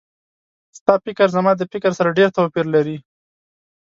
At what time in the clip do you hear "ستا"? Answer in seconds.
0.77-0.93